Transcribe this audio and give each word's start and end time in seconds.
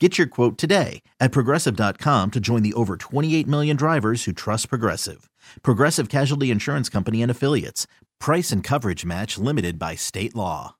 Get 0.00 0.18
your 0.18 0.26
quote 0.26 0.58
today 0.58 1.02
at 1.20 1.30
progressive.com 1.30 2.32
to 2.32 2.40
join 2.40 2.64
the 2.64 2.74
over 2.74 2.96
28 2.96 3.46
million 3.46 3.76
drivers 3.76 4.24
who 4.24 4.32
trust 4.32 4.68
Progressive. 4.68 5.30
Progressive 5.62 6.08
Casualty 6.08 6.50
Insurance 6.50 6.88
Company 6.88 7.22
and 7.22 7.30
Affiliates. 7.30 7.86
Price 8.18 8.50
and 8.50 8.64
coverage 8.64 9.04
match 9.04 9.38
limited 9.38 9.78
by 9.78 9.94
state 9.94 10.34
law. 10.34 10.74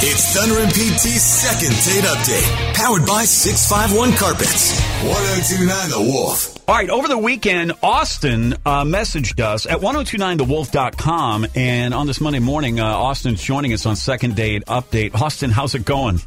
It's 0.00 0.32
Thunder 0.34 0.58
and 0.60 0.72
PT's 0.72 1.22
second 1.22 1.70
date 1.70 2.04
update, 2.04 2.74
powered 2.74 3.06
by 3.06 3.24
651 3.24 4.16
Carpets. 4.16 4.80
1029 5.04 5.90
The 5.90 6.12
Wolf. 6.12 6.68
All 6.68 6.74
right, 6.74 6.90
over 6.90 7.06
the 7.08 7.18
weekend, 7.18 7.72
Austin 7.82 8.54
uh, 8.66 8.82
messaged 8.84 9.40
us 9.40 9.64
at 9.66 9.78
1029thewolf.com. 9.78 11.46
And 11.54 11.94
on 11.94 12.06
this 12.08 12.20
Monday 12.20 12.40
morning, 12.40 12.80
uh, 12.80 12.84
Austin's 12.84 13.42
joining 13.42 13.72
us 13.72 13.86
on 13.86 13.94
Second 13.96 14.34
Date 14.34 14.64
Update. 14.66 15.14
Austin, 15.14 15.50
how's 15.50 15.74
it 15.76 15.84
going? 15.84 16.20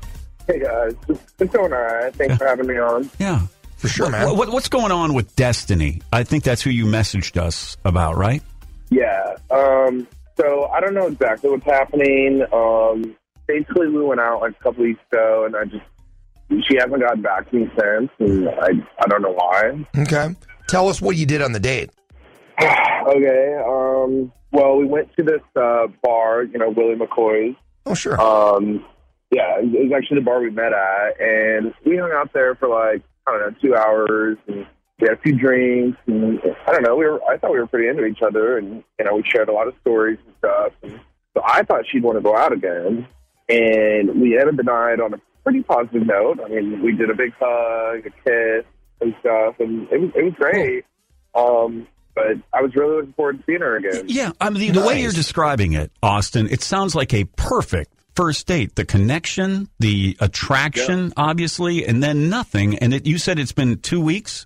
Hey 0.52 0.60
guys, 0.60 0.94
it's 1.08 1.54
going 1.54 1.72
all 1.72 1.80
right. 1.80 2.14
Thanks 2.14 2.36
for 2.36 2.46
having 2.46 2.68
me 2.68 2.78
on. 2.78 3.10
Yeah. 3.20 3.44
For 3.78 3.88
sure, 3.88 4.10
man. 4.10 4.26
What, 4.26 4.36
what, 4.36 4.50
what's 4.50 4.68
going 4.68 4.92
on 4.92 5.14
with 5.14 5.34
Destiny? 5.38 6.02
I 6.12 6.24
think 6.24 6.44
that's 6.44 6.62
who 6.62 6.72
you 6.72 6.84
messaged 6.86 7.38
us 7.38 7.78
about, 7.86 8.18
right? 8.18 8.44
Yeah. 8.90 9.36
Um. 9.50 10.06
So 10.36 10.66
I 10.66 10.82
don't 10.82 10.94
know 10.94 11.08
exactly 11.08 11.50
what's 11.52 11.64
happening. 11.64 12.44
Um. 12.52 13.16
Basically, 13.48 13.88
we 13.88 14.04
went 14.04 14.20
out 14.20 14.42
like 14.42 14.52
a 14.60 14.64
couple 14.64 14.84
weeks 14.84 15.00
ago, 15.10 15.46
and 15.46 15.56
I 15.56 15.64
just 15.64 16.68
she 16.68 16.76
hasn't 16.76 17.00
gotten 17.00 17.22
back 17.22 17.50
to 17.50 17.56
me 17.56 17.72
since, 17.80 18.10
and 18.20 18.50
I 18.50 18.72
I 19.00 19.08
don't 19.08 19.22
know 19.22 19.32
why. 19.32 19.86
Okay. 20.00 20.36
Tell 20.68 20.90
us 20.90 21.02
what 21.02 21.16
you 21.16 21.26
did 21.26 21.42
on 21.42 21.54
the 21.54 21.62
date. 21.62 21.92
okay. 22.62 23.56
Um. 23.66 24.34
Well, 24.52 24.76
we 24.76 24.86
went 24.86 25.16
to 25.16 25.24
this 25.24 25.42
uh, 25.56 25.88
bar, 26.04 26.44
you 26.44 26.60
know, 26.60 26.72
Willie 26.72 26.96
McCoy's. 26.96 27.56
Oh, 27.86 27.94
sure. 27.94 28.20
Um. 28.20 28.84
Yeah, 29.32 29.60
it 29.60 29.66
was 29.66 29.92
actually 29.96 30.20
the 30.20 30.26
bar 30.26 30.42
we 30.42 30.50
met 30.50 30.74
at, 30.74 31.20
and 31.22 31.74
we 31.86 31.98
hung 31.98 32.12
out 32.14 32.34
there 32.34 32.56
for 32.56 32.68
like 32.68 33.02
I 33.28 33.32
don't 33.32 33.40
know 33.42 33.60
two 33.62 33.76
hours, 33.76 34.38
and 34.48 34.66
we 35.00 35.08
had 35.08 35.18
a 35.18 35.22
few 35.22 35.38
drinks, 35.38 35.98
and 36.06 36.40
I 36.68 36.72
don't 36.74 36.84
know. 36.84 36.96
We 36.96 37.06
were 37.06 37.24
I 37.24 37.38
thought 37.38 37.52
we 37.52 37.60
were 37.60 37.68
pretty 37.68 37.88
into 37.88 38.06
each 38.06 38.22
other, 38.22 38.58
and 38.58 38.84
you 39.00 39.06
know 39.06 39.16
we 39.16 39.24
shared 39.26 39.48
a 39.50 39.54
lot 39.54 39.68
of 39.68 39.74
stories 39.82 40.20
and 40.26 40.36
stuff. 40.40 40.74
And 40.84 41.00
so 41.34 41.42
I 41.46 41.64
thought 41.64 41.86
she'd 41.90 42.04
want 42.04 42.18
to 42.18 42.22
go 42.22 42.36
out 42.36 42.52
again, 42.52 43.08
and 43.48 44.22
we 44.22 44.38
ended 44.38 44.58
the 44.58 44.64
night 44.64 45.00
on 45.00 45.14
a 45.14 45.22
pretty 45.44 45.64
positive 45.64 46.06
note. 46.06 46.40
I 46.44 46.50
mean, 46.50 46.82
we 46.84 46.92
did 46.92 47.10
a 47.10 47.16
big 47.16 47.34
hug, 47.40 48.06
a 48.06 48.10
kiss, 48.26 48.66
and 49.00 49.16
stuff, 49.22 49.56
and 49.60 49.88
it 49.92 50.00
was 50.02 50.12
it 50.14 50.24
was 50.24 50.34
great. 50.34 50.86
Um, 51.34 51.88
but 52.14 52.36
I 52.54 52.62
was 52.62 52.76
really 52.76 52.98
looking 52.98 53.14
forward 53.14 53.38
to 53.38 53.44
seeing 53.46 53.62
her 53.62 53.78
again. 53.78 54.06
Yeah, 54.10 54.34
I 54.42 54.50
mean, 54.50 54.74
the 54.74 54.82
way 54.82 54.96
Nice. 54.96 55.04
you're 55.04 55.12
describing 55.14 55.72
it, 55.74 55.90
Austin, 56.04 56.50
it 56.50 56.62
sounds 56.62 56.94
like 56.94 57.14
a 57.14 57.24
perfect 57.24 57.94
first 58.16 58.48
date. 58.48 58.76
The 58.76 58.86
connection, 58.86 59.70
the 59.80 60.18
attraction, 60.20 61.14
obviously, 61.18 61.86
and 61.86 62.02
then 62.02 62.30
nothing. 62.30 62.78
And 62.80 62.94
it, 62.94 63.06
you 63.06 63.18
said 63.18 63.40
it's 63.40 63.52
been 63.52 63.80
two 63.80 64.02
weeks? 64.02 64.46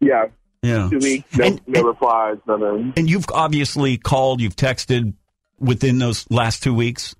Yeah, 0.00 0.26
Yeah. 0.62 0.88
two 0.90 0.98
weeks, 0.98 1.36
no, 1.36 1.44
And- 1.44 1.60
no 1.66 1.78
and- 1.80 1.86
replies, 1.88 2.36
nothing. 2.46 2.92
And 2.96 3.08
you've 3.08 3.26
obviously 3.32 3.98
called, 3.98 4.40
you've 4.40 4.56
texted 4.56 5.14
within 5.60 5.98
those 5.98 6.26
last 6.30 6.62
two 6.62 6.74
weeks. 6.74 7.14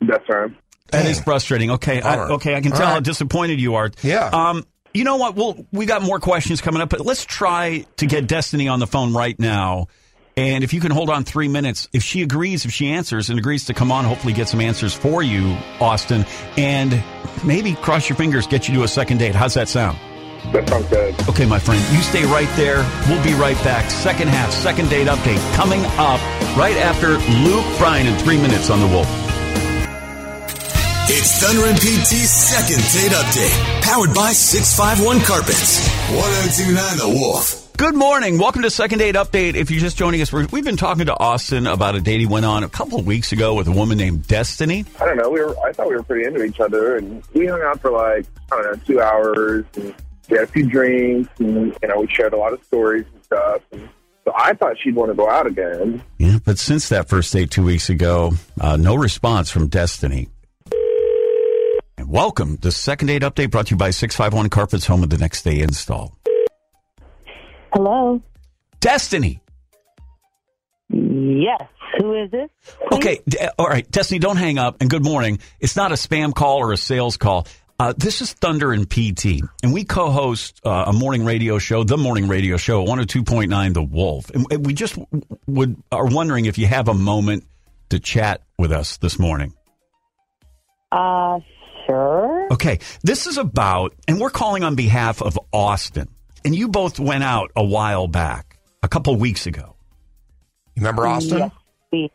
That's 0.00 0.26
right. 0.28 0.50
That 0.90 1.06
is 1.06 1.20
frustrating. 1.20 1.70
Okay, 1.72 2.00
I, 2.00 2.12
All 2.16 2.18
right. 2.22 2.30
okay, 2.32 2.54
I 2.54 2.60
can 2.60 2.72
All 2.72 2.78
tell 2.78 2.86
how 2.88 3.00
disappointed 3.00 3.60
you 3.60 3.74
are. 3.74 3.90
Yeah. 4.02 4.26
Um, 4.32 4.64
you 4.92 5.02
know 5.02 5.16
what? 5.16 5.34
We'll 5.34 5.66
we 5.72 5.86
got 5.86 6.02
more 6.02 6.20
questions 6.20 6.60
coming 6.60 6.80
up, 6.80 6.88
but 6.90 7.04
let's 7.04 7.24
try 7.24 7.84
to 7.96 8.06
get 8.06 8.28
Destiny 8.28 8.68
on 8.68 8.78
the 8.78 8.86
phone 8.86 9.12
right 9.12 9.36
now. 9.40 9.88
And 10.36 10.64
if 10.64 10.72
you 10.72 10.80
can 10.80 10.90
hold 10.90 11.10
on 11.10 11.24
three 11.24 11.46
minutes, 11.46 11.88
if 11.92 12.02
she 12.02 12.22
agrees, 12.22 12.64
if 12.64 12.72
she 12.72 12.88
answers 12.88 13.30
and 13.30 13.38
agrees 13.38 13.66
to 13.66 13.74
come 13.74 13.92
on, 13.92 14.04
hopefully 14.04 14.32
get 14.32 14.48
some 14.48 14.60
answers 14.60 14.92
for 14.92 15.22
you, 15.22 15.56
Austin, 15.80 16.26
and 16.56 17.02
maybe 17.44 17.74
cross 17.74 18.08
your 18.08 18.16
fingers, 18.16 18.46
get 18.46 18.68
you 18.68 18.74
to 18.74 18.82
a 18.82 18.88
second 18.88 19.18
date. 19.18 19.34
How's 19.34 19.54
that 19.54 19.68
sound? 19.68 19.96
That 20.52 20.68
sounds 20.68 20.88
good. 20.88 21.28
Okay, 21.28 21.46
my 21.46 21.58
friend, 21.58 21.80
you 21.94 22.02
stay 22.02 22.24
right 22.24 22.48
there. 22.56 22.78
We'll 23.08 23.22
be 23.22 23.34
right 23.34 23.56
back. 23.64 23.90
Second 23.90 24.28
half, 24.28 24.50
second 24.52 24.90
date 24.90 25.06
update 25.06 25.40
coming 25.54 25.80
up 25.96 26.20
right 26.56 26.76
after 26.76 27.10
Luke 27.46 27.64
Bryan 27.78 28.06
in 28.06 28.18
three 28.18 28.36
minutes 28.36 28.70
on 28.70 28.80
the 28.80 28.88
Wolf. 28.88 29.06
It's 31.06 31.38
Thunder 31.42 31.66
and 31.66 31.76
PT's 31.78 32.30
second 32.30 32.82
date 32.92 33.12
update, 33.12 33.82
powered 33.82 34.14
by 34.14 34.32
651 34.32 35.20
Carpets. 35.20 35.86
1029 36.10 36.96
The 36.98 37.20
Wolf. 37.20 37.63
Good 37.76 37.96
morning. 37.96 38.38
Welcome 38.38 38.62
to 38.62 38.70
Second 38.70 38.98
Date 38.98 39.16
Update. 39.16 39.56
If 39.56 39.68
you're 39.70 39.80
just 39.80 39.96
joining 39.96 40.22
us, 40.22 40.32
we've 40.32 40.64
been 40.64 40.76
talking 40.76 41.06
to 41.06 41.18
Austin 41.18 41.66
about 41.66 41.96
a 41.96 42.00
date 42.00 42.20
he 42.20 42.26
went 42.26 42.46
on 42.46 42.62
a 42.62 42.68
couple 42.68 43.00
of 43.00 43.06
weeks 43.06 43.32
ago 43.32 43.54
with 43.54 43.66
a 43.66 43.72
woman 43.72 43.98
named 43.98 44.28
Destiny. 44.28 44.84
I 45.00 45.06
don't 45.06 45.16
know. 45.16 45.28
We 45.28 45.40
were 45.40 45.58
I 45.58 45.72
thought 45.72 45.88
we 45.88 45.96
were 45.96 46.04
pretty 46.04 46.24
into 46.24 46.44
each 46.44 46.60
other, 46.60 46.96
and 46.96 47.22
we 47.34 47.46
hung 47.46 47.60
out 47.62 47.80
for 47.80 47.90
like 47.90 48.26
I 48.52 48.62
don't 48.62 48.64
know 48.64 48.80
two 48.86 49.00
hours, 49.00 49.64
and 49.74 49.92
we 50.30 50.36
had 50.36 50.44
a 50.44 50.46
few 50.46 50.70
drinks, 50.70 51.28
and 51.40 51.76
you 51.82 51.88
know 51.88 52.00
we 52.00 52.06
shared 52.06 52.32
a 52.32 52.36
lot 52.36 52.52
of 52.52 52.62
stories 52.64 53.06
and 53.12 53.24
stuff. 53.24 53.62
And 53.72 53.88
so 54.24 54.32
I 54.36 54.54
thought 54.54 54.76
she'd 54.78 54.94
want 54.94 55.10
to 55.10 55.16
go 55.16 55.28
out 55.28 55.48
again. 55.48 56.00
Yeah, 56.18 56.38
but 56.44 56.60
since 56.60 56.88
that 56.90 57.08
first 57.08 57.32
date 57.32 57.50
two 57.50 57.64
weeks 57.64 57.90
ago, 57.90 58.34
uh, 58.60 58.76
no 58.76 58.94
response 58.94 59.50
from 59.50 59.66
Destiny. 59.66 60.28
And 61.98 62.08
welcome 62.08 62.56
to 62.58 62.70
Second 62.70 63.08
Date 63.08 63.22
Update 63.22 63.50
brought 63.50 63.66
to 63.66 63.70
you 63.72 63.78
by 63.78 63.90
651 63.90 64.48
Carpets, 64.50 64.86
home 64.86 65.02
of 65.02 65.10
the 65.10 65.18
next 65.18 65.42
day 65.42 65.58
install. 65.58 66.16
Hello. 67.74 68.22
Destiny. 68.78 69.42
Yes. 70.88 71.62
Who 71.98 72.14
is 72.14 72.30
this? 72.30 72.50
please? 72.88 72.96
Okay, 72.96 73.20
all 73.58 73.66
right, 73.66 73.88
Destiny, 73.90 74.20
don't 74.20 74.36
hang 74.36 74.58
up. 74.58 74.80
And 74.80 74.88
good 74.88 75.02
morning. 75.04 75.40
It's 75.58 75.74
not 75.74 75.90
a 75.90 75.96
spam 75.96 76.34
call 76.34 76.58
or 76.58 76.72
a 76.72 76.76
sales 76.76 77.16
call. 77.16 77.46
Uh, 77.80 77.92
this 77.96 78.20
is 78.20 78.32
Thunder 78.32 78.72
and 78.72 78.88
PT, 78.88 79.42
and 79.64 79.72
we 79.72 79.82
co-host 79.82 80.60
uh, 80.64 80.84
a 80.86 80.92
morning 80.92 81.24
radio 81.24 81.58
show, 81.58 81.82
the 81.82 81.96
morning 81.96 82.28
radio 82.28 82.56
show, 82.56 82.84
102.9 82.84 83.74
The 83.74 83.82
Wolf. 83.82 84.30
And 84.30 84.46
and 84.52 84.64
we 84.64 84.74
just 84.74 84.96
would 85.48 85.76
are 85.90 86.06
wondering 86.06 86.46
if 86.46 86.56
you 86.58 86.68
have 86.68 86.86
a 86.86 86.94
moment 86.94 87.44
to 87.88 87.98
chat 87.98 88.42
with 88.56 88.70
us 88.70 88.98
this 88.98 89.18
morning. 89.18 89.54
Uh, 90.92 91.40
sure. 91.86 92.46
Okay, 92.52 92.78
this 93.02 93.26
is 93.26 93.38
about, 93.38 93.94
and 94.06 94.20
we're 94.20 94.30
calling 94.30 94.62
on 94.62 94.76
behalf 94.76 95.20
of 95.20 95.36
Austin. 95.52 96.13
And 96.44 96.54
you 96.54 96.68
both 96.68 97.00
went 97.00 97.24
out 97.24 97.50
a 97.56 97.64
while 97.64 98.06
back, 98.06 98.58
a 98.82 98.88
couple 98.88 99.16
weeks 99.16 99.46
ago. 99.46 99.76
You 100.74 100.80
remember 100.80 101.06
Austin? 101.06 101.38
Yes, 101.38 101.50
we, 101.92 102.10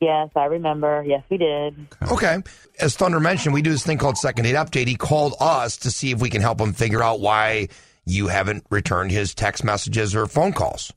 yes, 0.00 0.30
I 0.34 0.44
remember. 0.44 1.04
Yes, 1.06 1.22
we 1.30 1.36
did. 1.36 1.76
Okay. 2.10 2.38
As 2.80 2.96
Thunder 2.96 3.20
mentioned, 3.20 3.54
we 3.54 3.62
do 3.62 3.70
this 3.70 3.84
thing 3.84 3.98
called 3.98 4.16
Second 4.16 4.44
Date 4.44 4.54
Update. 4.54 4.86
He 4.86 4.96
called 4.96 5.34
us 5.40 5.76
to 5.78 5.90
see 5.90 6.12
if 6.12 6.20
we 6.20 6.30
can 6.30 6.40
help 6.40 6.60
him 6.60 6.72
figure 6.72 7.02
out 7.02 7.20
why 7.20 7.68
you 8.06 8.28
haven't 8.28 8.64
returned 8.70 9.10
his 9.10 9.34
text 9.34 9.64
messages 9.64 10.14
or 10.14 10.26
phone 10.26 10.52
calls. 10.52 10.92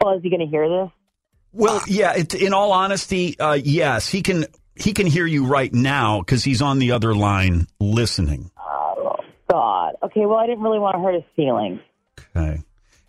Well, 0.00 0.16
is 0.16 0.22
he 0.22 0.30
going 0.30 0.40
to 0.40 0.46
hear 0.46 0.68
this? 0.68 0.90
Well, 1.52 1.80
yeah. 1.86 2.14
It, 2.14 2.34
in 2.34 2.52
all 2.52 2.72
honesty, 2.72 3.38
uh, 3.38 3.54
yes, 3.54 4.08
he 4.08 4.22
can. 4.22 4.46
He 4.74 4.94
can 4.94 5.06
hear 5.06 5.26
you 5.26 5.46
right 5.46 5.72
now 5.72 6.20
because 6.20 6.42
he's 6.42 6.62
on 6.62 6.78
the 6.78 6.92
other 6.92 7.14
line 7.14 7.66
listening. 7.78 8.50
Oh, 8.58 9.16
God. 9.50 9.96
Okay, 10.02 10.24
well, 10.24 10.38
I 10.38 10.46
didn't 10.46 10.62
really 10.62 10.78
want 10.78 10.96
to 10.96 11.02
hurt 11.02 11.14
his 11.14 11.24
feelings. 11.36 11.80
Okay, 12.18 12.62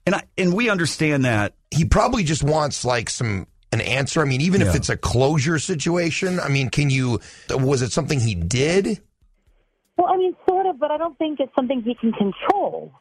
and 0.05 0.15
I 0.15 0.23
and 0.37 0.53
we 0.53 0.69
understand 0.69 1.25
that. 1.25 1.53
He 1.71 1.85
probably 1.85 2.23
just 2.23 2.43
wants 2.43 2.85
like 2.85 3.09
some 3.09 3.47
an 3.71 3.81
answer. 3.81 4.21
I 4.21 4.25
mean, 4.25 4.41
even 4.41 4.61
if 4.61 4.75
it's 4.75 4.89
a 4.89 4.97
closure 4.97 5.57
situation, 5.59 6.39
I 6.39 6.49
mean, 6.49 6.69
can 6.69 6.89
you 6.89 7.19
was 7.49 7.81
it 7.81 7.91
something 7.91 8.19
he 8.19 8.35
did? 8.35 9.01
Well, 9.97 10.07
I 10.07 10.17
mean, 10.17 10.35
sort 10.47 10.65
of, 10.65 10.79
but 10.79 10.91
I 10.91 10.97
don't 10.97 11.17
think 11.17 11.39
it's 11.39 11.53
something 11.55 11.81
he 11.81 11.95
can 11.95 12.13
control. 12.13 12.93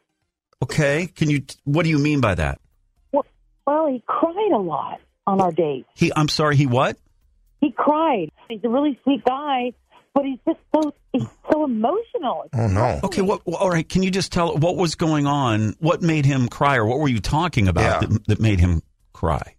Okay. 0.62 1.08
Can 1.08 1.30
you? 1.30 1.42
What 1.64 1.84
do 1.84 1.90
you 1.90 1.98
mean 1.98 2.20
by 2.20 2.34
that? 2.34 2.60
Well, 3.12 3.26
well, 3.66 3.86
he 3.88 4.02
cried 4.06 4.52
a 4.54 4.58
lot 4.58 5.00
on 5.26 5.40
our 5.40 5.52
date. 5.52 5.86
He. 5.94 6.12
I'm 6.14 6.28
sorry. 6.28 6.56
He 6.56 6.66
what? 6.66 6.96
He 7.60 7.72
cried. 7.72 8.30
He's 8.48 8.60
a 8.64 8.68
really 8.68 8.98
sweet 9.04 9.24
guy, 9.24 9.72
but 10.14 10.24
he's 10.24 10.38
just 10.46 10.58
so 10.74 10.94
he's 11.12 11.26
so 11.50 11.64
emotional. 11.64 12.48
Oh 12.52 12.66
no. 12.66 13.00
Okay. 13.04 13.22
What? 13.22 13.42
All 13.46 13.70
right. 13.70 13.88
Can 13.88 14.02
you 14.02 14.10
just 14.10 14.32
tell 14.32 14.56
what 14.56 14.76
was 14.76 14.94
going 14.94 15.26
on? 15.26 15.74
What 15.78 16.02
made 16.02 16.24
him 16.26 16.48
cry, 16.48 16.76
or 16.76 16.86
what 16.86 16.98
were 17.00 17.08
you 17.08 17.20
talking 17.20 17.68
about 17.68 18.02
Yeah. 18.02 18.08
that, 18.08 18.26
that 18.28 18.40
made 18.40 18.60
him 18.60 18.82
cry? 19.12 19.56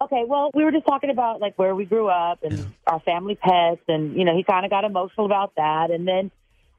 Okay, 0.00 0.24
well, 0.26 0.50
we 0.52 0.64
were 0.64 0.72
just 0.72 0.84
talking 0.86 1.10
about 1.10 1.40
like 1.40 1.56
where 1.56 1.76
we 1.76 1.84
grew 1.84 2.08
up 2.08 2.42
and 2.42 2.66
our 2.88 2.98
family 3.00 3.36
pets, 3.36 3.80
and 3.86 4.16
you 4.16 4.24
know, 4.24 4.36
he 4.36 4.42
kind 4.42 4.64
of 4.64 4.70
got 4.70 4.82
emotional 4.84 5.26
about 5.26 5.52
that, 5.56 5.92
and 5.92 6.08
then 6.08 6.32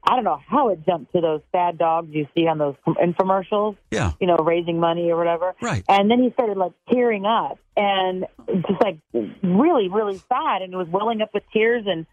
I 0.06 0.14
don't 0.14 0.24
know 0.24 0.38
how 0.46 0.68
it 0.68 0.84
jumped 0.84 1.14
to 1.14 1.22
those 1.22 1.40
sad 1.50 1.78
dogs 1.78 2.08
you 2.12 2.26
see 2.34 2.46
on 2.46 2.58
those 2.58 2.74
infomercials, 2.86 3.78
Yeah. 3.90 4.12
you 4.20 4.26
know, 4.26 4.36
raising 4.36 4.78
money 4.78 5.10
or 5.10 5.16
whatever. 5.16 5.54
Right. 5.62 5.82
And 5.88 6.10
then 6.10 6.22
he 6.22 6.30
started 6.32 6.58
like 6.58 6.72
tearing 6.92 7.24
up 7.24 7.58
and 7.74 8.26
just 8.46 8.82
like 8.82 8.98
really, 9.42 9.88
really 9.88 10.18
sad, 10.18 10.60
and 10.60 10.74
it 10.74 10.76
was 10.76 10.88
welling 10.88 11.22
up 11.22 11.30
with 11.32 11.44
tears, 11.54 11.84
and 11.86 12.04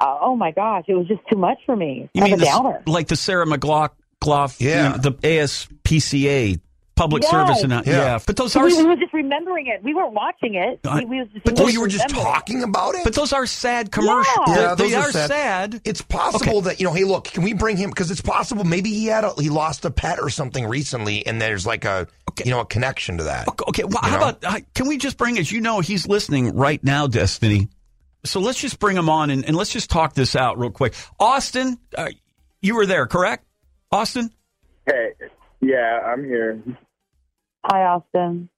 uh, 0.00 0.18
oh 0.20 0.36
my 0.36 0.50
gosh, 0.50 0.84
it 0.88 0.94
was 0.94 1.06
just 1.08 1.20
too 1.30 1.38
much 1.38 1.58
for 1.66 1.76
me. 1.76 2.08
You 2.14 2.24
mean 2.24 2.38
the, 2.38 2.82
like 2.86 3.08
the 3.08 3.16
Sarah 3.16 3.46
McLachlan, 3.46 3.90
Yeah. 4.60 4.84
you 4.84 4.90
know, 4.90 4.96
the 4.98 5.12
ASPCA 5.12 6.60
public 6.96 7.24
Yes. 7.24 7.30
service 7.32 7.62
and 7.64 7.72
yeah. 7.72 7.82
Yeah. 7.86 8.18
But 8.24 8.36
those 8.36 8.54
We, 8.54 8.60
are. 8.62 8.66
we 8.66 8.84
were 8.84 8.94
just 8.94 9.12
remembering 9.12 9.66
it. 9.66 9.82
We 9.82 9.94
weren't 9.94 10.12
watching 10.12 10.54
it. 10.54 10.78
I- 10.84 11.00
we, 11.00 11.04
we 11.06 11.18
was 11.20 11.28
just, 11.32 11.44
But 11.44 11.58
we 11.58 11.64
oh, 11.64 11.68
you 11.68 11.80
were 11.80 11.88
just 11.88 12.04
remembering 12.04 12.26
it. 12.28 12.34
talking 12.34 12.62
about 12.62 12.94
it. 12.94 13.00
But 13.02 13.14
those 13.14 13.32
are 13.32 13.46
sad 13.46 13.90
commercials. 13.90 14.26
Yeah. 14.46 14.54
They- 14.54 14.60
Yeah, 14.62 14.74
they, 14.90 14.94
are 14.94 15.08
are 15.08 15.12
sad. 15.12 15.28
sad. 15.28 15.80
It's 15.84 16.02
possible 16.02 16.60
that 16.62 16.78
you 16.78 16.86
know. 16.86 16.92
Hey, 16.92 17.02
look, 17.02 17.24
can 17.24 17.42
we 17.42 17.52
bring 17.52 17.76
him? 17.76 17.90
Because 17.90 18.12
it's 18.12 18.20
possible 18.20 18.62
maybe 18.62 18.90
he 18.90 19.06
had 19.06 19.24
a, 19.24 19.32
he 19.40 19.48
lost 19.48 19.84
a 19.84 19.90
pet 19.90 20.20
or 20.20 20.30
something 20.30 20.66
recently, 20.68 21.26
and 21.26 21.40
there's 21.40 21.66
like 21.66 21.84
a 21.84 22.06
Okay. 22.30 22.44
you 22.46 22.50
know 22.52 22.60
a 22.60 22.64
connection 22.66 23.18
to 23.18 23.24
that. 23.24 23.48
Okay, 23.68 23.82
well, 23.84 23.98
how 24.02 24.10
know? 24.10 24.28
about 24.28 24.44
uh, 24.44 24.60
can 24.74 24.86
we 24.88 24.96
just 24.96 25.16
bring, 25.18 25.36
as 25.38 25.50
you 25.50 25.60
know, 25.60 25.80
he's 25.80 26.06
listening 26.08 26.54
right 26.54 26.82
now, 26.84 27.06
Destiny. 27.08 27.68
So 28.24 28.40
let's 28.40 28.58
just 28.58 28.78
bring 28.78 28.96
him 28.96 29.08
on 29.08 29.30
and, 29.30 29.44
and 29.44 29.54
let's 29.56 29.70
just 29.70 29.90
talk 29.90 30.14
this 30.14 30.34
out 30.34 30.58
real 30.58 30.70
quick. 30.70 30.94
Austin, 31.20 31.78
uh, 31.96 32.08
you 32.62 32.74
were 32.74 32.86
there, 32.86 33.06
correct? 33.06 33.44
Austin? 33.92 34.30
Hey, 34.86 35.12
yeah, 35.60 36.00
I'm 36.04 36.24
here. 36.24 36.62
Hi, 37.64 37.82
Austin. 37.84 38.48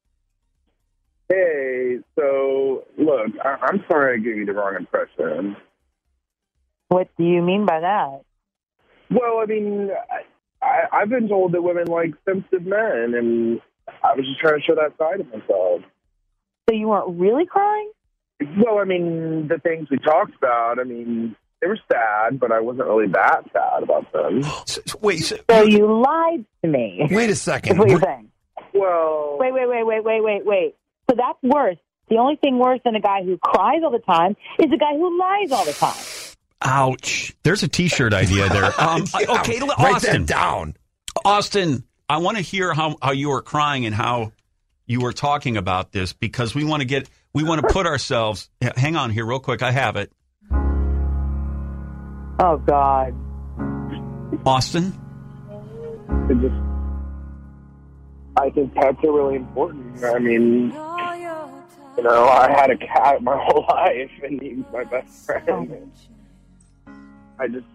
Hey, 1.28 1.98
so 2.14 2.84
look, 2.96 3.32
I- 3.44 3.58
I'm 3.62 3.84
sorry 3.88 4.14
I 4.14 4.18
gave 4.18 4.36
you 4.36 4.46
the 4.46 4.52
wrong 4.52 4.76
impression. 4.76 5.56
What 6.88 7.08
do 7.18 7.24
you 7.24 7.42
mean 7.42 7.66
by 7.66 7.80
that? 7.80 8.20
Well, 9.10 9.38
I 9.40 9.46
mean, 9.46 9.90
I, 10.10 10.64
I, 10.64 11.00
I've 11.00 11.08
been 11.08 11.28
told 11.28 11.52
that 11.52 11.62
women 11.62 11.86
like 11.88 12.14
sensitive 12.24 12.64
men, 12.64 13.14
and 13.14 13.60
I 14.04 14.14
was 14.14 14.24
just 14.24 14.40
trying 14.40 14.60
to 14.60 14.64
show 14.64 14.76
that 14.76 14.96
side 14.98 15.20
of 15.20 15.26
myself. 15.26 15.82
So 16.68 16.74
you 16.74 16.88
weren't 16.88 17.18
really 17.20 17.46
crying? 17.46 17.90
Well, 18.40 18.78
I 18.78 18.84
mean, 18.84 19.48
the 19.48 19.58
things 19.58 19.88
we 19.90 19.98
talked 19.98 20.34
about, 20.36 20.78
I 20.78 20.84
mean, 20.84 21.34
they 21.60 21.68
were 21.68 21.78
sad, 21.90 22.38
but 22.38 22.52
I 22.52 22.60
wasn't 22.60 22.86
really 22.86 23.08
that 23.12 23.42
sad 23.52 23.82
about 23.82 24.12
them. 24.12 24.40
S- 24.44 24.78
s- 24.86 24.96
wait, 25.00 25.18
so, 25.18 25.36
So 25.50 25.62
you 25.62 26.00
lied 26.02 26.44
to 26.62 26.68
me. 26.68 27.06
Wait 27.10 27.30
a 27.30 27.34
second. 27.34 27.78
what 27.78 27.88
you're 27.88 28.00
saying. 28.00 28.30
Well, 28.74 29.36
Wait, 29.40 29.52
wait, 29.54 29.66
wait, 29.68 29.84
wait, 29.86 30.04
wait, 30.04 30.22
wait, 30.22 30.44
wait. 30.46 30.74
So 31.10 31.16
that's 31.16 31.38
worse. 31.42 31.78
The 32.10 32.16
only 32.18 32.36
thing 32.36 32.58
worse 32.58 32.80
than 32.84 32.94
a 32.94 33.00
guy 33.00 33.22
who 33.24 33.38
cries 33.38 33.80
all 33.82 33.90
the 33.90 33.98
time 34.00 34.36
is 34.58 34.66
a 34.72 34.76
guy 34.76 34.92
who 34.94 35.18
lies 35.18 35.50
all 35.52 35.64
the 35.64 35.72
time. 35.72 35.94
ouch. 36.62 37.34
There's 37.42 37.62
a 37.62 37.68
T-shirt 37.68 38.12
idea 38.12 38.48
there. 38.48 38.70
Um, 38.78 39.04
Yeah, 39.18 39.38
okay, 39.40 39.58
l- 39.58 39.68
write 39.78 39.96
Austin. 39.96 40.22
that 40.26 40.28
down. 40.28 40.76
Austin, 41.24 41.84
I 42.08 42.18
want 42.18 42.36
to 42.36 42.42
hear 42.42 42.74
how, 42.74 42.96
how 43.02 43.12
you 43.12 43.30
were 43.30 43.42
crying 43.42 43.86
and 43.86 43.94
how 43.94 44.32
you 44.86 45.00
were 45.00 45.12
talking 45.12 45.56
about 45.56 45.92
this 45.92 46.12
because 46.12 46.54
we 46.54 46.64
want 46.64 46.80
to 46.80 46.86
get, 46.86 47.08
we 47.36 47.44
want 47.44 47.60
to 47.60 47.68
put 47.70 47.86
ourselves, 47.86 48.48
hang 48.62 48.96
on 48.96 49.10
here 49.10 49.26
real 49.26 49.40
quick. 49.40 49.62
I 49.62 49.70
have 49.70 49.96
it. 49.96 50.10
Oh 52.40 52.56
God. 52.66 53.14
Austin? 54.46 54.98
it 56.30 56.40
just, 56.40 56.54
I 58.38 58.48
think 58.48 58.74
pets 58.74 58.96
are 59.04 59.12
really 59.12 59.36
important. 59.36 60.02
I 60.02 60.18
mean, 60.18 60.72
you 61.98 62.02
know, 62.02 62.26
I 62.26 62.50
had 62.50 62.70
a 62.70 62.76
cat 62.78 63.22
my 63.22 63.36
whole 63.44 63.66
life, 63.68 64.10
and 64.22 64.40
he 64.40 64.54
was 64.54 64.64
my 64.72 64.84
best 64.84 65.26
friend. 65.26 65.92
I 67.38 67.48
just, 67.48 67.66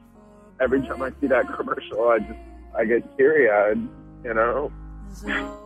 every 0.60 0.82
time 0.82 1.04
I 1.04 1.12
see 1.22 1.28
that 1.28 1.46
commercial, 1.56 2.10
I 2.10 2.18
just, 2.18 2.40
I 2.76 2.86
get 2.86 3.16
teary 3.16 3.52
eyed. 3.52 3.88
You 4.24 4.34
know, 4.34 4.72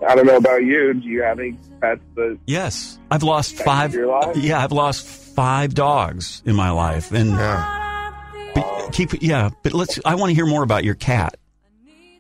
I 0.08 0.16
don't 0.16 0.26
know 0.26 0.38
about 0.38 0.64
you. 0.64 0.94
Do 0.94 1.08
you 1.08 1.22
have 1.24 1.40
any 1.40 1.58
pets 1.82 2.02
that? 2.16 2.38
Yes. 2.46 3.00
I've 3.12 3.24
lost 3.24 3.56
five. 3.56 3.96
Yeah, 4.36 4.64
I've 4.64 4.72
lost 4.72 5.06
five 5.08 5.74
dogs 5.74 6.42
in 6.46 6.56
my 6.56 6.72
life. 6.72 7.12
And 7.12 7.32
Yeah. 7.32 8.12
but 8.54 8.90
keep, 8.92 9.22
yeah, 9.22 9.50
but 9.64 9.74
let's, 9.74 10.00
I 10.06 10.16
want 10.16 10.30
to 10.32 10.36
hear 10.36 10.46
more 10.46 10.64
about 10.64 10.84
your 10.84 10.96
cat. 10.96 11.38
He 11.86 12.20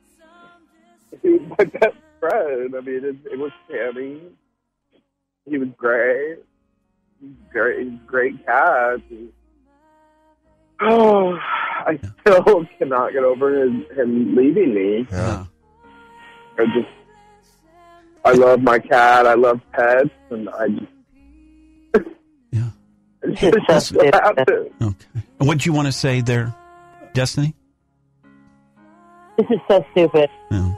was 1.30 1.42
my 1.57 1.66
best 1.66 1.95
friend. 2.19 2.75
I 2.75 2.81
mean, 2.81 3.04
it, 3.06 3.16
it 3.31 3.39
was 3.39 3.51
Tammy. 3.69 4.22
He 5.50 5.57
was 5.57 5.69
great. 5.77 6.38
Great. 7.51 8.06
Great 8.07 8.45
cat. 8.45 9.00
Oh, 10.81 11.33
I 11.88 12.00
still 12.22 12.66
cannot 12.77 13.13
get 13.13 13.24
over 13.24 13.63
his, 13.63 13.98
him 13.98 14.36
leaving 14.36 14.74
me. 14.74 15.07
Yeah. 15.12 15.45
I 16.57 16.66
just, 16.66 16.88
I 18.25 18.31
love 18.33 18.62
my 18.62 18.80
cat. 18.80 19.27
I 19.27 19.36
love 19.36 19.62
pets, 19.72 20.10
and 20.31 20.50
I 20.50 20.68
just, 20.69 22.07
Yeah. 22.51 22.69
just 23.36 23.44
It's- 23.44 23.92
it's- 23.92 24.13
happen. 24.22 24.69
Okay. 24.81 25.06
And 25.39 25.48
what 25.48 25.60
do 25.60 25.69
you 25.69 25.74
want 25.74 25.88
to 25.88 25.92
say 25.92 26.22
there, 26.22 26.54
Destiny? 27.13 27.54
This 29.38 29.48
is 29.50 29.60
so 29.69 29.86
stupid. 29.92 30.30
Yeah. 30.50 30.74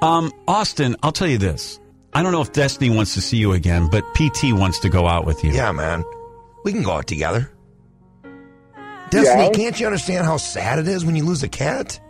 Um, 0.00 0.32
Austin, 0.46 0.96
I'll 1.02 1.12
tell 1.12 1.28
you 1.28 1.38
this. 1.38 1.78
I 2.14 2.22
don't 2.22 2.32
know 2.32 2.40
if 2.40 2.52
Destiny 2.52 2.88
wants 2.94 3.14
to 3.14 3.20
see 3.20 3.36
you 3.36 3.52
again, 3.52 3.88
but 3.90 4.02
PT 4.14 4.52
wants 4.52 4.78
to 4.80 4.88
go 4.88 5.06
out 5.06 5.26
with 5.26 5.44
you. 5.44 5.50
Yeah, 5.52 5.72
man. 5.72 6.02
We 6.64 6.72
can 6.72 6.82
go 6.82 6.92
out 6.92 7.06
together. 7.06 7.50
Destiny, 9.10 9.44
Yeah. 9.44 9.50
can't 9.50 9.78
you 9.78 9.86
understand 9.86 10.24
how 10.26 10.36
sad 10.38 10.78
it 10.78 10.88
is 10.88 11.04
when 11.04 11.14
you 11.16 11.24
lose 11.24 11.42
a 11.42 11.48
cat? 11.48 12.00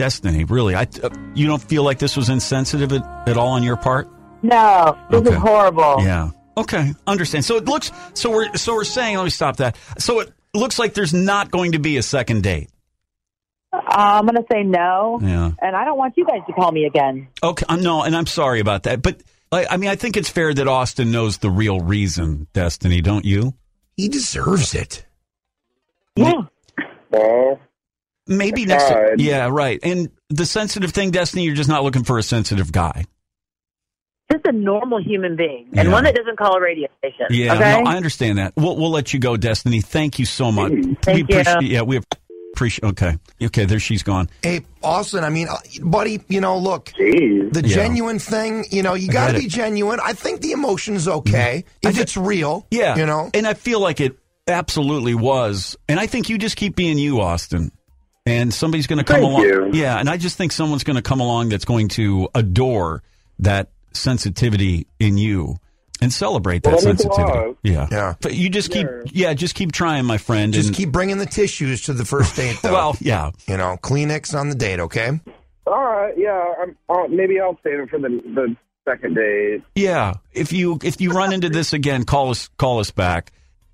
Destiny, 0.00 0.44
really? 0.44 0.74
I, 0.74 0.86
uh, 1.02 1.10
you 1.34 1.46
don't 1.46 1.60
feel 1.62 1.82
like 1.82 1.98
this 1.98 2.16
was 2.16 2.30
insensitive 2.30 2.90
at, 2.94 3.28
at 3.28 3.36
all 3.36 3.48
on 3.48 3.62
your 3.62 3.76
part? 3.76 4.08
No, 4.42 4.96
this 5.10 5.20
Okay. 5.20 5.28
is 5.30 5.36
horrible. 5.36 5.96
Yeah. 6.00 6.30
Okay. 6.56 6.94
Understand. 7.06 7.44
So 7.44 7.56
it 7.56 7.66
looks. 7.66 7.92
So 8.14 8.30
we're. 8.30 8.56
So 8.56 8.72
we're 8.76 8.84
saying. 8.84 9.18
Let 9.18 9.24
me 9.24 9.30
stop 9.30 9.58
that. 9.58 9.76
So 9.98 10.20
it 10.20 10.32
looks 10.54 10.78
like 10.78 10.94
there's 10.94 11.12
not 11.12 11.50
going 11.50 11.72
to 11.72 11.78
be 11.78 11.98
a 11.98 12.02
second 12.02 12.42
date. 12.44 12.70
I'm 13.72 14.24
gonna 14.24 14.40
say 14.50 14.62
no, 14.62 15.20
Yeah. 15.22 15.50
and 15.60 15.76
I 15.76 15.84
don't 15.84 15.98
want 15.98 16.14
you 16.16 16.24
guys 16.24 16.40
to 16.46 16.52
call 16.54 16.72
me 16.72 16.86
again. 16.86 17.28
Okay. 17.42 17.66
uh, 17.68 17.76
No, 17.76 18.02
and 18.02 18.16
I'm 18.16 18.26
sorry 18.26 18.60
about 18.60 18.84
that. 18.84 19.02
But 19.02 19.22
I, 19.52 19.66
I 19.72 19.76
mean, 19.76 19.90
I 19.90 19.96
think 19.96 20.16
it's 20.16 20.30
fair 20.30 20.54
that 20.54 20.66
Austin 20.66 21.12
knows 21.12 21.36
the 21.38 21.50
real 21.50 21.78
reason. 21.80 22.46
Destiny, 22.54 23.02
don't 23.02 23.26
you? 23.26 23.52
He 23.98 24.08
deserves 24.08 24.74
it. 24.74 25.04
Yeah. 26.16 26.32
Well, 27.10 27.60
Maybe 28.26 28.62
I 28.62 28.66
next. 28.66 28.88
tried. 28.88 29.20
Yeah. 29.20 29.48
Right. 29.50 29.80
And 29.82 30.10
the 30.28 30.46
sensitive 30.46 30.92
thing, 30.92 31.10
Destiny, 31.10 31.44
you're 31.44 31.54
just 31.54 31.68
not 31.68 31.82
looking 31.82 32.04
for 32.04 32.18
a 32.18 32.22
sensitive 32.22 32.70
guy. 32.72 33.04
Just 34.30 34.46
a 34.46 34.52
normal 34.52 35.02
human 35.02 35.34
being, 35.34 35.68
and 35.76 35.88
Yeah. 35.88 35.92
one 35.92 36.04
that 36.04 36.14
doesn't 36.14 36.38
call 36.38 36.54
a 36.56 36.60
radio 36.60 36.86
station. 36.98 37.26
Yeah. 37.30 37.54
Okay. 37.54 37.82
No, 37.82 37.90
I 37.90 37.96
understand 37.96 38.38
that. 38.38 38.52
We'll 38.56 38.76
we'll 38.76 38.90
let 38.92 39.12
you 39.12 39.18
go, 39.18 39.36
Destiny. 39.36 39.80
Thank 39.80 40.20
you 40.20 40.24
so 40.24 40.52
much. 40.52 40.70
Thank 41.02 41.06
we 41.06 41.34
you. 41.34 41.40
appreciate. 41.40 41.62
Yeah. 41.64 41.82
We 41.82 41.98
appreciate. 42.54 42.88
Okay. 42.90 43.16
Okay. 43.42 43.64
There 43.64 43.80
she's 43.80 44.04
gone. 44.04 44.30
Hey, 44.42 44.60
Austin, 44.84 45.24
I 45.24 45.30
mean, 45.30 45.48
uh, 45.48 45.56
buddy, 45.82 46.20
you 46.28 46.40
know, 46.40 46.58
look, 46.58 46.92
geez. 46.96 47.50
the 47.50 47.62
Yeah. 47.66 47.74
genuine 47.74 48.20
thing, 48.20 48.66
you 48.70 48.84
know, 48.84 48.94
you 48.94 49.08
got 49.08 49.28
to 49.28 49.32
get 49.32 49.40
be 49.40 49.46
it. 49.46 49.50
genuine. 49.50 49.98
I 50.00 50.12
think 50.12 50.42
the 50.42 50.52
emotion 50.52 50.94
is 50.94 51.08
okay 51.08 51.64
I 51.84 51.88
if 51.88 51.96
ju- 51.96 52.02
it's 52.02 52.16
real. 52.16 52.68
Yeah. 52.70 52.94
You 52.96 53.06
know? 53.06 53.30
And 53.34 53.48
I 53.48 53.54
feel 53.54 53.80
like 53.80 54.00
it 54.00 54.16
absolutely 54.46 55.16
was. 55.16 55.76
And 55.88 55.98
I 55.98 56.06
think 56.06 56.28
you 56.28 56.38
just 56.38 56.54
keep 56.54 56.76
being 56.76 56.98
you, 56.98 57.20
Austin. 57.20 57.72
And 58.30 58.54
somebody's 58.54 58.86
going 58.86 58.98
to 58.98 59.04
come 59.04 59.20
Thank 59.20 59.28
along. 59.32 59.42
you. 59.42 59.70
Yeah. 59.72 59.98
And 59.98 60.08
I 60.08 60.16
just 60.16 60.36
think 60.38 60.52
someone's 60.52 60.84
going 60.84 60.96
to 60.96 61.02
come 61.02 61.20
along 61.20 61.48
that's 61.48 61.64
going 61.64 61.88
to 61.90 62.28
adore 62.34 63.02
that 63.40 63.70
sensitivity 63.92 64.86
in 64.98 65.18
you 65.18 65.56
and 66.00 66.12
celebrate 66.12 66.62
that 66.62 66.70
Well, 66.74 66.80
that 66.80 66.86
means 66.86 67.00
a 67.00 67.02
sensitivity. 67.02 67.58
Yeah. 67.62 67.88
Yeah. 67.90 68.14
But 68.20 68.34
you 68.34 68.48
just 68.48 68.70
keep, 68.70 68.86
Sure. 68.86 69.04
yeah, 69.06 69.34
just 69.34 69.54
keep 69.54 69.72
trying, 69.72 70.04
my 70.06 70.18
friend. 70.18 70.52
Just 70.52 70.68
and, 70.68 70.76
keep 70.76 70.92
bringing 70.92 71.18
the 71.18 71.26
tissues 71.26 71.82
to 71.82 71.92
the 71.92 72.04
first 72.04 72.36
date, 72.36 72.56
though. 72.62 72.72
well, 72.72 72.96
yeah. 73.00 73.30
you 73.46 73.56
know, 73.56 73.76
Kleenex 73.82 74.38
on 74.38 74.48
the 74.48 74.54
date, 74.54 74.80
okay? 74.80 75.10
All 75.66 75.84
right, 75.84 76.14
yeah. 76.16 76.54
I'm, 76.62 76.76
I'll, 76.88 77.08
maybe 77.08 77.38
I'll 77.40 77.58
save 77.62 77.80
it 77.80 77.90
for 77.90 77.98
the 77.98 78.08
the 78.34 78.56
second 78.88 79.14
date. 79.14 79.62
Yeah. 79.74 80.14
If 80.32 80.52
you, 80.52 80.78
if 80.82 81.00
you 81.00 81.10
run 81.10 81.32
into 81.32 81.48
this 81.50 81.72
again, 81.72 82.04
call 82.04 82.30
us, 82.30 82.48
call 82.58 82.78
us 82.80 82.90
back. 82.90 83.32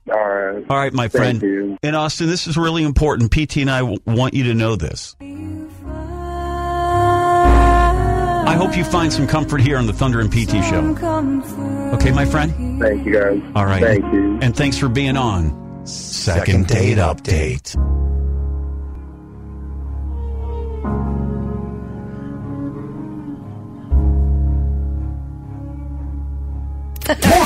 All 0.09 0.15
right. 0.29 0.65
All 0.71 0.77
right, 0.77 0.93
my 0.93 1.09
Thank 1.09 1.41
friend. 1.41 1.43
you. 1.43 1.79
And 1.83 1.97
Austin, 1.97 2.29
this 2.29 2.47
is 2.47 2.57
really 2.57 2.85
important. 2.85 3.33
PT 3.33 3.57
and 3.59 3.71
I 3.71 3.83
want 3.83 4.35
you 4.35 4.45
to 4.45 4.55
know 4.55 4.77
this. 4.77 5.17
I 8.49 8.55
hope 8.57 8.77
you 8.77 8.85
find 8.85 9.13
some 9.13 9.27
comfort 9.27 9.61
here 9.61 9.77
on 9.77 9.87
the 9.87 9.93
Thunder 9.93 10.21
and 10.21 10.31
PT 10.31 10.65
show. 10.65 10.95
Okay, 11.95 12.13
my 12.13 12.25
friend? 12.25 12.81
Thank 12.81 13.05
you, 13.05 13.13
guys. 13.15 13.43
All 13.57 13.67
right. 13.67 13.83
Thank 13.83 14.05
you. 14.13 14.39
And 14.41 14.57
thanks 14.57 14.79
for 14.79 14.89
being 14.89 15.17
on. 15.17 15.85
Second 15.87 16.69
date 16.69 16.99
update. 16.99 17.75
More 27.07 27.15
fun, 27.17 27.46